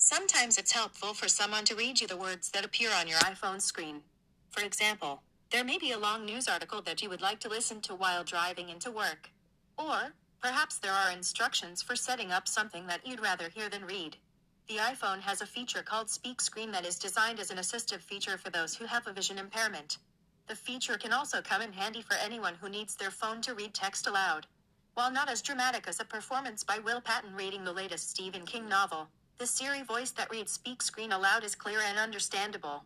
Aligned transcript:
Sometimes 0.00 0.58
it's 0.58 0.70
helpful 0.70 1.12
for 1.12 1.26
someone 1.26 1.64
to 1.64 1.74
read 1.74 2.00
you 2.00 2.06
the 2.06 2.16
words 2.16 2.50
that 2.50 2.64
appear 2.64 2.88
on 2.92 3.08
your 3.08 3.18
iPhone 3.18 3.60
screen. 3.60 4.02
For 4.48 4.62
example, 4.62 5.22
there 5.50 5.64
may 5.64 5.76
be 5.76 5.90
a 5.90 5.98
long 5.98 6.24
news 6.24 6.46
article 6.46 6.80
that 6.82 7.02
you 7.02 7.08
would 7.08 7.20
like 7.20 7.40
to 7.40 7.48
listen 7.48 7.80
to 7.80 7.96
while 7.96 8.22
driving 8.22 8.68
into 8.68 8.92
work. 8.92 9.30
Or, 9.76 10.14
perhaps 10.40 10.78
there 10.78 10.92
are 10.92 11.10
instructions 11.10 11.82
for 11.82 11.96
setting 11.96 12.30
up 12.30 12.46
something 12.46 12.86
that 12.86 13.04
you'd 13.04 13.20
rather 13.20 13.48
hear 13.48 13.68
than 13.68 13.84
read. 13.84 14.16
The 14.68 14.76
iPhone 14.76 15.18
has 15.22 15.40
a 15.40 15.46
feature 15.46 15.82
called 15.82 16.08
Speak 16.08 16.40
Screen 16.40 16.70
that 16.70 16.86
is 16.86 16.96
designed 16.96 17.40
as 17.40 17.50
an 17.50 17.58
assistive 17.58 18.00
feature 18.00 18.38
for 18.38 18.50
those 18.50 18.76
who 18.76 18.84
have 18.84 19.08
a 19.08 19.12
vision 19.12 19.36
impairment. 19.36 19.98
The 20.46 20.54
feature 20.54 20.96
can 20.96 21.12
also 21.12 21.42
come 21.42 21.60
in 21.60 21.72
handy 21.72 22.02
for 22.02 22.14
anyone 22.14 22.54
who 22.54 22.68
needs 22.68 22.94
their 22.94 23.10
phone 23.10 23.42
to 23.42 23.54
read 23.54 23.74
text 23.74 24.06
aloud. 24.06 24.46
While 24.94 25.10
not 25.10 25.28
as 25.28 25.42
dramatic 25.42 25.88
as 25.88 25.98
a 25.98 26.04
performance 26.04 26.62
by 26.62 26.78
Will 26.78 27.00
Patton 27.00 27.34
reading 27.34 27.64
the 27.64 27.72
latest 27.72 28.10
Stephen 28.10 28.46
King 28.46 28.68
novel, 28.68 29.08
the 29.38 29.46
Siri 29.46 29.82
voice 29.82 30.10
that 30.10 30.30
reads 30.30 30.50
Speak 30.50 30.82
Screen 30.82 31.12
aloud 31.12 31.44
is 31.44 31.54
clear 31.54 31.78
and 31.86 31.96
understandable. 31.96 32.82